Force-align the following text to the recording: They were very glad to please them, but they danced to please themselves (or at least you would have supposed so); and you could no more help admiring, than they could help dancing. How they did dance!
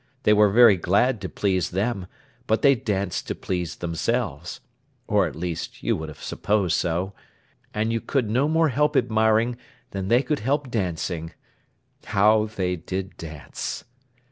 They 0.23 0.33
were 0.33 0.49
very 0.49 0.77
glad 0.77 1.21
to 1.21 1.29
please 1.29 1.69
them, 1.69 2.07
but 2.47 2.63
they 2.63 2.73
danced 2.73 3.27
to 3.27 3.35
please 3.35 3.75
themselves 3.75 4.59
(or 5.05 5.27
at 5.27 5.35
least 5.35 5.83
you 5.83 5.95
would 5.95 6.09
have 6.09 6.23
supposed 6.23 6.75
so); 6.75 7.13
and 7.71 7.93
you 7.93 8.01
could 8.01 8.27
no 8.27 8.47
more 8.47 8.69
help 8.69 8.97
admiring, 8.97 9.57
than 9.91 10.07
they 10.07 10.23
could 10.23 10.39
help 10.39 10.71
dancing. 10.71 11.33
How 12.05 12.45
they 12.45 12.77
did 12.77 13.15
dance! 13.17 13.83